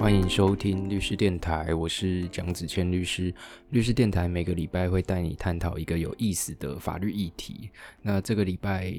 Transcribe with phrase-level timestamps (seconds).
[0.00, 3.32] 欢迎收听律师电台，我是蒋子谦律师。
[3.68, 7.68] 律师电台每个礼拜会带你探讨一个有意思的法律议题。
[8.00, 8.94] 那这个礼拜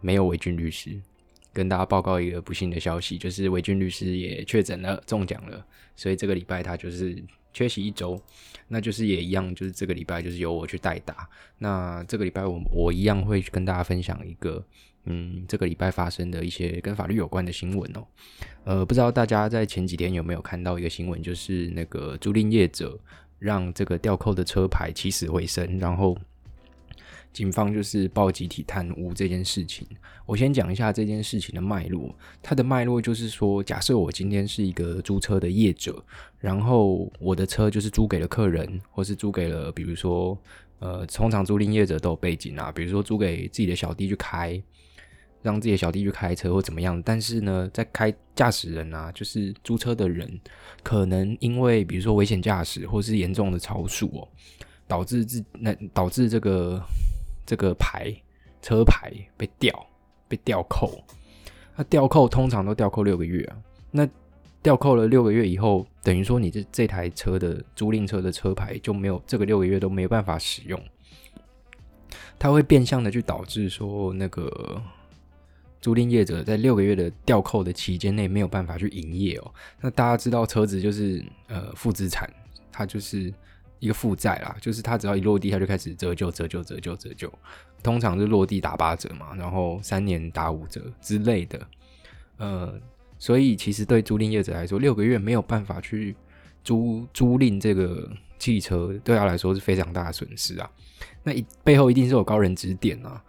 [0.00, 1.00] 没有韦俊律师，
[1.52, 5.64] 跟大家报告一个不幸的消息，就是韦俊律师也确诊了，中奖了，
[5.94, 7.22] 所以这个礼拜他就是
[7.52, 8.20] 缺席一周。
[8.68, 11.28] 那就是也一样，就是这个礼拜就是由我去代打。
[11.58, 14.64] 那这个礼拜我我一样会跟大家分享一个。
[15.04, 18.06] 嗯，这个礼拜发生的一些跟法律有关的新闻哦，
[18.62, 22.96] 呃，不知道大家在前几天有没有看到一个新闻，就是那个租赁业者
[23.40, 26.16] 让这个吊扣的车牌起死回生，然后
[27.32, 29.86] 警方就是报集体贪污这件事情。
[30.26, 36.04] 我先讲一下这件事情的脉络，它的脉络就是说，假设我今天是一个租车的业者，
[36.38, 40.38] 然后我的车就是租给了客人，或是租给了，比如说，
[40.78, 44.62] 呃，通常租赁业者都有背景啊，比如说租给自己的小弟去开。
[45.44, 50.40] 让自己的小弟去开车或怎么样，但是呢，在开驾驶人啊，就是租车的人，
[50.84, 54.28] 可能因为比如说危险驾驶或是严重的超速哦，
[54.86, 56.80] 导致自那导致这个
[57.44, 58.14] 这个牌
[58.60, 59.86] 车牌被吊
[60.28, 61.02] 被吊扣，
[61.76, 63.56] 那吊扣通常都吊扣六个月啊，
[63.90, 64.08] 那
[64.62, 70.80] 吊扣了六个月以后，等于说你这这台车的租赁车的车牌就没有这个六个月都没有办法使用，
[72.38, 74.82] 它会变相的去导致说那个。
[75.80, 79.52] 租赁业者在六个月的吊扣的期间内没有办法去营业哦。
[79.80, 82.32] 那大家知道车子就是呃负资产，
[82.70, 83.34] 它就是
[83.82, 87.32] 一个负债啦，就是它只要一落地，它就开始折旧、折旧、折旧、折旧。
[87.82, 91.60] 通常是落地打八折嘛，然后三年打五折之类的。
[92.36, 92.80] 呃，
[93.18, 96.14] 所以其实对租赁业者来说，六个月没有办法去
[96.62, 100.70] 租租赁这个汽车，对他来说是非常大的损失啊。
[101.24, 103.20] 那一背后一定是有高人指点啊。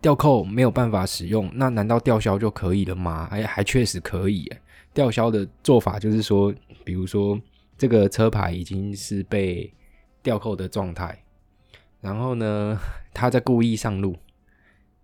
[0.00, 3.28] 吊扣没有办法使用，那难道吊销就可以了吗？
[3.30, 4.50] 哎，还确实可以。
[4.94, 7.38] 吊销的做法就是说，比如说
[7.78, 9.72] 这个车牌已经是被
[10.22, 11.22] 吊扣的状态，
[12.00, 12.78] 然后呢，
[13.12, 14.16] 他在故意上路。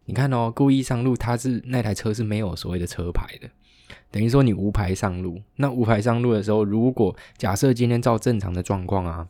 [0.05, 3.49] 你看哦，故意上路，他是那台车是没有所谓的车牌的，
[4.11, 5.41] 等于说你无牌上路。
[5.57, 9.29] 那无牌上路的时候，如果假设今天照正常的状况啊，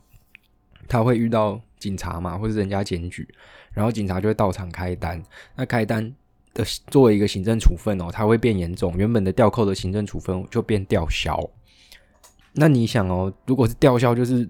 [0.87, 3.27] 他会遇到警察嘛，或者人家检举。
[3.71, 5.21] 然后警察就会到场开单，
[5.55, 6.13] 那开单
[6.53, 11.37] 的作为一个行政处分哦，它会变严重，原本的吊扣的行政处分就变吊销。
[12.53, 14.49] 那你想哦，如果是吊销，就是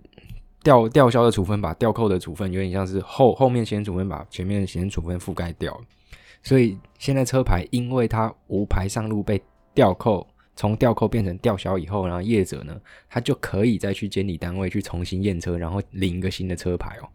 [0.61, 5.79] 吊吊销的处分把吊扣的处分有点像是后后面行政处分把前面行政处分覆盖掉，
[6.41, 9.41] 所以现在车牌因为它无牌上路被
[9.73, 10.27] 吊扣。
[10.55, 17.09] 从吊扣变成吊销以后，然后业者呢，他就可以再去监理单位去重新验车，然后领一个新的车牌哦。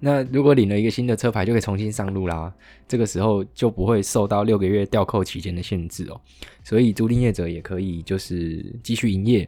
[0.00, 2.50] 那如果领了一个新的车牌，就可以重新上路啦。
[2.88, 6.18] 这个时候就不会受到六个月吊扣期间的限制哦。
[6.64, 9.46] 所以租赁业者也可以就是继续营业。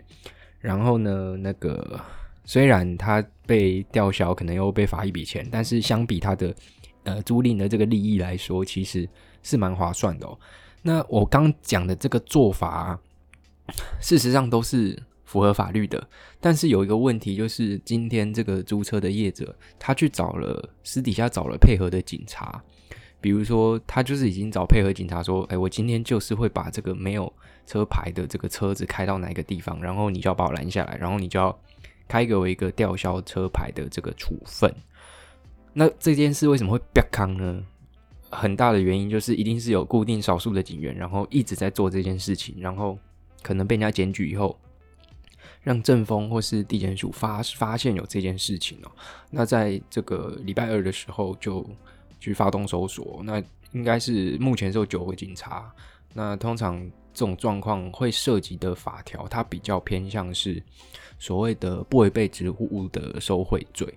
[0.60, 2.00] 然后呢，那个
[2.44, 6.54] 虽然他被吊销，可能又被罚一笔钱，但是相比他的
[7.04, 9.08] 呃租赁的这个利益来说，其实
[9.42, 10.38] 是蛮划算的哦。
[10.82, 12.98] 那我刚讲的这个做法。
[14.00, 16.08] 事实上都是符合法律的，
[16.40, 22.60] 但是有一个问题，就是今天这个租车的业者，他去找了私底下找了配合的警察，
[23.20, 27.32] 比如说他就是已经找配合警察说，哎，我今天就是会把这个没有
[27.70, 31.56] 车牌的这个车子开到哪一个地方，然后你就要把我拦下来，然后你就要
[32.08, 34.74] 开给我一个吊销车牌的这个处分。
[35.72, 37.62] 那这件事为什么会不康呢？
[38.30, 42.98] 很大的原因就是一定是有固定少数的警员，然后一直在做这件事情，然后。
[43.42, 44.54] 可能被人家检举以后，
[45.62, 48.92] 让政风或是地检署发发现有这件事情哦，
[49.30, 51.66] 那在这个礼拜二的时候就
[52.18, 53.42] 去发动搜索，那
[53.72, 55.72] 应该是目前是有九位警察。
[56.12, 60.62] 那通常这种状况会涉及的法条，它比较偏向是
[61.18, 63.92] 所谓的不违背职务的收贿罪。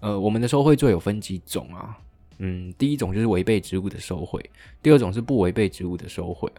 [0.00, 1.98] 呃，我们的收贿罪有分几种啊？
[2.38, 4.44] 嗯，第一种就是违背职务的收贿，
[4.82, 6.50] 第二种是不违背职务的收贿。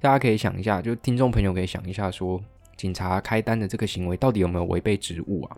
[0.00, 2.40] 大家可以想一下，就听众朋友可以想一下，说
[2.76, 5.56] 警察开单的这个行为到底有没有违背职务啊？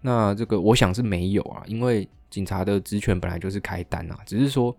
[0.00, 4.76] 那这个我想是没有啊，因为警察的职权本来就是开单啊，只是说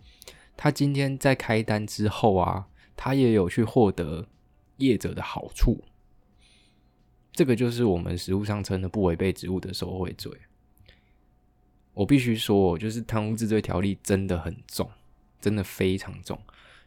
[0.58, 4.24] 他今天在开单之后啊，他也有去获得
[4.78, 5.84] 业者的好处，
[7.32, 10.32] 这个就是我们实务上称的不违背职务的受贿罪。
[11.94, 14.90] 我必须说，就是贪污治罪条例真的很重，
[15.40, 16.38] 真的非常重。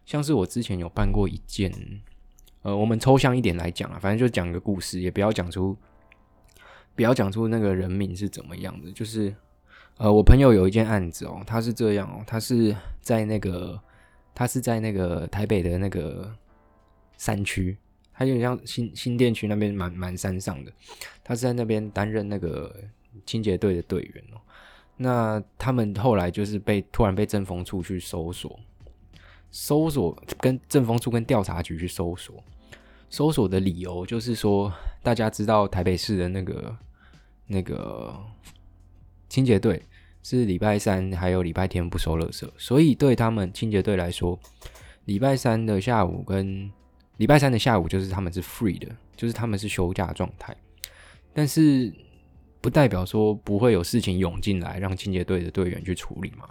[0.05, 1.73] 像是我之前有办过一件，
[2.61, 5.77] 呃，我们抽象一点来讲啊，反正就讲个故事，也不要讲出，
[6.95, 8.93] 不要讲出那个人名是怎么样的。
[8.93, 9.35] 就是，
[9.97, 13.81] 呃，我朋友有一件案子哦，他是这样哦，他是在那个，
[14.35, 16.35] 他是在那个台北的那个
[17.19, 17.77] 山区，
[18.15, 20.73] 它有点像新新店区那边蛮蛮山上的，
[21.23, 22.75] 他是在那边担任那个
[23.27, 24.41] 清洁队的队员哦。
[24.97, 28.59] 那他们后来就是被突然被政风处去搜索，
[29.51, 32.43] 搜索跟政风处跟调查局去搜索，
[33.09, 34.73] 搜索的理由就是说，
[35.03, 36.77] 大家知道台北市的那个
[37.47, 38.13] 那个
[39.29, 39.81] 清洁队
[40.25, 44.37] 是礼拜三还有礼拜天不收垃圾，所以对他们清洁队来说，
[45.05, 46.69] 礼拜三的下午跟
[47.19, 50.57] 礼拜三的下午就是他们是 free 的，就是他们是休假状态，
[51.33, 51.95] 但是。
[52.61, 56.49] 不代表说不会有事情涌进来，让清洁队的队员去处理嘛？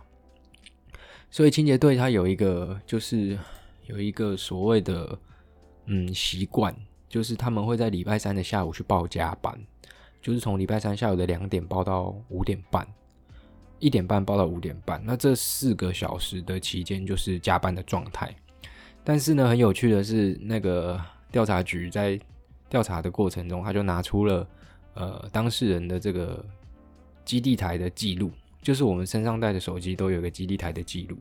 [1.30, 3.38] 所以清洁队他有一个，就是
[3.88, 5.20] 有一个所谓的
[5.88, 6.74] 嗯习惯，
[7.10, 9.54] 就是他们会在礼拜三的下午去报加班，
[10.22, 12.88] 就是从礼拜三下午的两点报到五点半，
[13.78, 15.04] 一点半报到五点半。
[15.06, 18.34] 那这四个小时的期间就是加班的状态。
[19.08, 21.00] 但是呢，很有趣的是，那个
[21.32, 22.20] 调查局在
[22.70, 24.46] 调查的过程中，他就拿出了。
[24.96, 26.44] 呃，当事人的这个
[27.24, 28.32] 基地台的记录，
[28.62, 31.18] 就是我们身上带的手机都有个基地台的记录。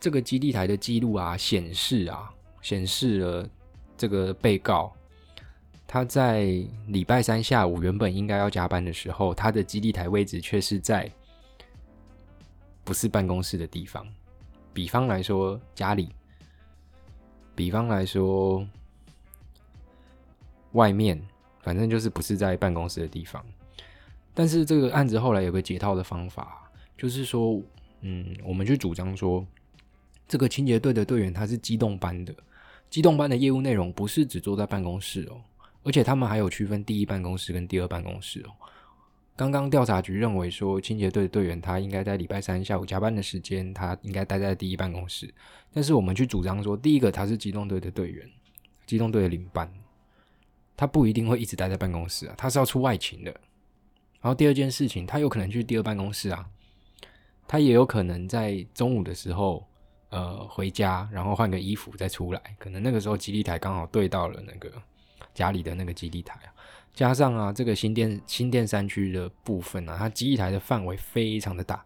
[0.00, 2.32] 这个基地台的记录啊，显示啊，
[2.62, 3.46] 显示了
[3.94, 4.90] 这个被告
[5.86, 6.44] 他在
[6.86, 11.12] 礼拜三下午原本应该要加班的时候，他的基地台位置却是在
[12.84, 14.06] 不是办公室的地方。
[14.72, 16.08] 比方来说，家里；
[17.54, 18.66] 比方来说，
[20.72, 21.20] 外面。
[21.64, 23.40] 反正就是不是在办公室的地方，
[24.34, 27.62] 但是这个案子后来有个解套的方法，就是说，
[28.00, 29.46] 嗯，我们去主张说，
[30.26, 32.34] 这个清洁队的队员他是机动班的，
[32.90, 35.40] 机动班的业务内容不是只坐在办公室哦，
[35.84, 38.50] 而且他们还有区分第一办公室跟第二办公室哦。
[39.50, 45.32] 刚刚调查局认为说，清洁队的队员他应该在礼拜三下午加班的时间，他应该待在第一办公室，
[45.72, 48.28] 但是我们去主张说，第一个他是机动队的队员，
[48.86, 49.72] 机动队的领班。
[50.74, 53.30] 他不一定会一直待在办公室啊，他是要出外勤的。
[54.20, 56.44] 然后第二件事情，他有可能去第二办公室啊，
[57.46, 59.64] 他也有可能在中午的时候，
[60.08, 62.40] 呃，回家，然后换个衣服再出来。
[62.58, 64.72] 可能那个时候基地台刚好对到了那个
[65.34, 66.50] 家里的那个基地台啊。
[66.94, 71.84] 加上啊，这个新店新店山区的部分啊，它基地台的范围非常的大。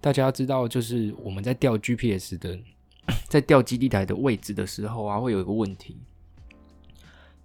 [0.00, 2.58] 大家要知道，就是我们在调 GPS 的，
[3.28, 5.96] 在调基地台的位置的时候啊，会有一个问题。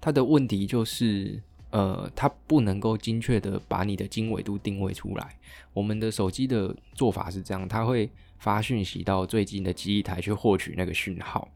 [0.01, 1.41] 它的问题就是，
[1.71, 5.38] 呃，它不能够精确的把你的经纬度定位出来。
[5.73, 11.50] 我们的手机的做法是这样，它会发讯息到最近的基地台去获取那个讯号。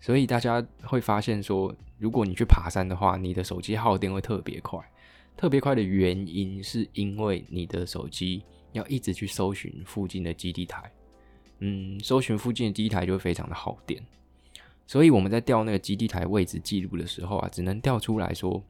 [0.00, 4.78] 所以大家会发现说，如果你去爬山的话，你的手机耗电会特别快。
[5.36, 10.90] 特别快的原因是因为你的手机要一直去搜寻附近的基地台，
[11.58, 14.02] 嗯，搜寻附近的基地台就会非常的耗电。
[14.86, 18.62] 所以我们在调那个基地台位置记录的时候啊，只能调出来说，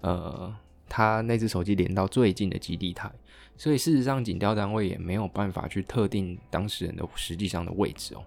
[0.00, 0.54] 呃，
[0.88, 3.12] 他那只手机连到最近的基地台。
[3.58, 8.24] 所以事实上，警调单位也没有办法去特定当事人的实际上的位置哦。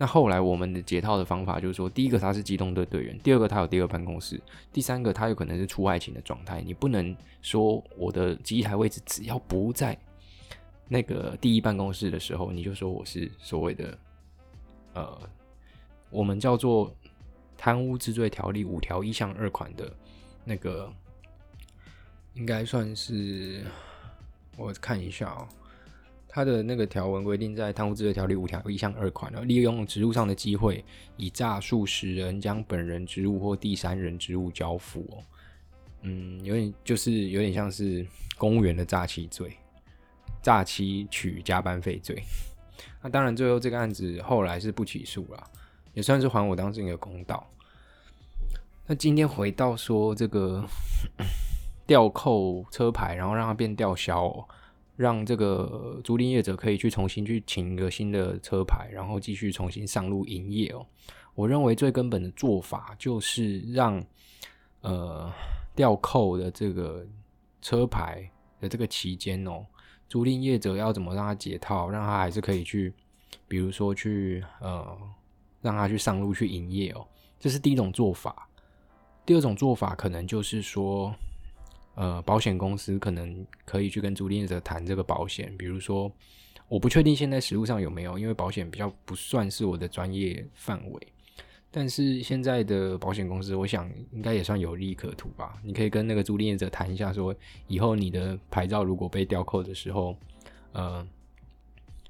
[0.00, 4.40] 那后来我们的解套的方法就是说，第一个他是机动队队员，第二个他有第二办公室，
[4.72, 6.62] 第三个他有可能是出外勤的状态。
[6.62, 9.94] 你不能说我的机台位置只要不在
[10.88, 13.98] 那个第一办公室的时候，你就说我是所谓的
[14.94, 15.20] 呃。
[16.08, 16.92] 我们叫做
[17.56, 19.92] 贪污治罪条例五条一项二款的
[20.44, 20.92] 那个，
[22.34, 23.64] 应该算是
[24.56, 25.46] 我看一下哦，
[26.32, 30.84] 它的那个条文规定在贪污治罪条例五条一项二款，利用职务上的机会，
[31.16, 35.18] 以诈术使人将本人职务或第三人职务交付哦，
[36.02, 38.06] 嗯，有点就是有点像是
[38.38, 39.56] 公务员的诈欺罪，
[40.40, 42.22] 诈欺取加班费罪。
[43.02, 45.50] 那当然，最后这个案子后来是不起诉了。
[45.92, 47.44] 也算是还我当时一个公道。
[48.86, 50.64] 那今天回到说这个
[51.84, 54.32] 吊扣车牌，然后让它变吊销，
[55.00, 60.86] 让这个租赁业者可以去重新去请一个新的车牌，然后继续重新上路营业哦。
[61.34, 64.04] 我认为最根本的做法就是让
[64.82, 65.32] 呃
[65.74, 67.06] 吊扣的这个
[67.62, 68.30] 车牌
[68.60, 69.64] 的这个期间哦，
[70.08, 72.92] 租赁业者要怎么让他解套，让他还是可以去，
[73.48, 74.96] 比如说去呃。
[75.62, 77.06] 让他去上路去营业哦，
[77.38, 78.48] 这是第一种做法。
[79.26, 81.14] 第二种做法可能就是说，
[81.94, 85.54] 呃，保险公司可能可以去跟租赁者谈这个保险。
[85.56, 86.10] 比如说，
[86.68, 91.06] 我不确定现在实物上有没有，因为保险比较不算是我的专业范围。
[91.70, 95.58] 但是现在的保险公司，我想应该也算有利可图吧。
[95.62, 97.34] 你可以跟那个租赁者谈一下，说
[97.68, 100.16] 以后你的牌照如果被吊扣的时候，
[100.72, 101.06] 呃。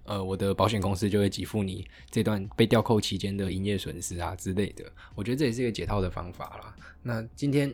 [0.05, 4.85] 呃，我的保险公司就会给付你这段被吊扣期间的营业损失啊之类的。
[5.15, 6.75] 我觉得这也是一个解套的方法啦。
[7.01, 7.73] 那今天，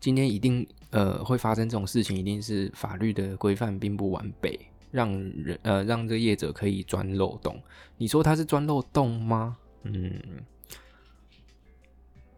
[0.00, 4.58] 今天一定呃会发生这种事情，一定是法律的规范并不完备，
[4.90, 7.60] 让人呃让这业者可以钻漏洞。
[7.96, 9.56] 你说他是钻漏洞吗？
[9.82, 10.20] 嗯。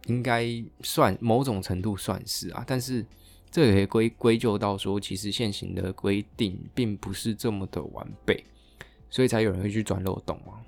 [0.05, 0.45] 应该
[0.83, 3.05] 算某种程度算是啊，但是
[3.51, 8.41] 这也归归咎到说，其实现行的规定并不是这么的完备，
[9.09, 10.61] 所以才有人会去钻漏洞嘛。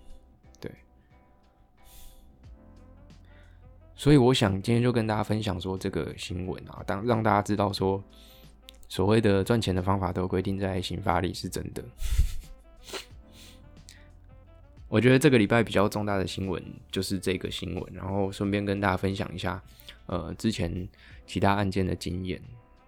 [4.00, 8.02] 所以我想今天就跟大家分享说这个新闻啊，当让大家知道说，
[8.88, 11.84] 所谓的赚钱的方法都规定在刑法里是真的。
[14.88, 19.62] 我觉得这个礼拜比较重大的新闻就是这个新闻，然后顺便跟大家分享一下，
[20.06, 20.88] 呃，之前
[21.28, 22.42] 其他案件的经验。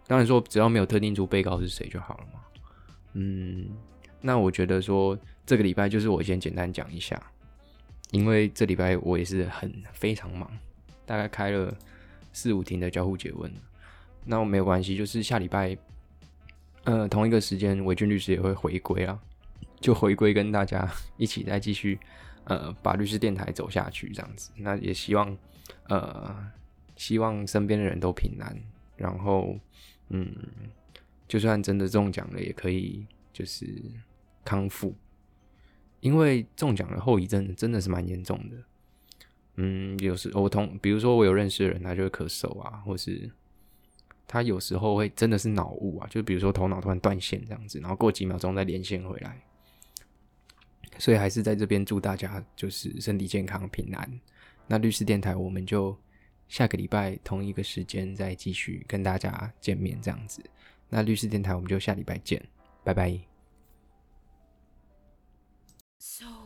[0.07, 2.39] 当然说，只要没有特定出被告是谁就好了嘛。
[3.15, 3.67] 嗯，
[4.21, 7.21] 那我觉得说这个礼拜就是我先简单讲一下，
[8.11, 10.49] 因为这礼拜我也是很非常忙，
[11.05, 11.75] 大概开了
[12.33, 13.51] 四五庭的交互结问。
[14.23, 15.77] 那我没有关系，就是下礼拜，
[16.83, 19.19] 呃，同一个时间，韦俊律师也会回归啊。
[19.79, 21.99] 就回归跟大家 一起再继续，
[22.43, 24.51] 呃，把律师电台走下去这样子。
[24.55, 25.35] 那也希望，
[25.89, 26.51] 呃，
[26.95, 28.55] 希望身边的人都平安。
[28.95, 29.57] 然后，
[30.09, 30.31] 嗯，
[31.27, 33.03] 就算真的中奖了，也可以
[33.33, 33.65] 就是
[34.45, 34.95] 康复。
[35.99, 38.55] 因为中奖的后遗症真的是蛮严重的。
[39.63, 43.29] 嗯，有时我同，比如说我有认识的人，他就会咳嗽啊，或是
[44.27, 49.39] 他有时候会真的是脑雾啊，就比如说头脑突然断线这样子，然后过几秒钟再连线回来。
[50.97, 54.19] 所以还是在这边祝大家就是身体健康平安。
[54.65, 55.95] 那律师电台我们就
[56.47, 60.43] 下个礼拜同一个时间再继续跟大家见面这样子。
[60.89, 62.43] 那律师电台我们就下礼拜见，
[62.83, 63.19] 拜拜。
[65.99, 66.40] So.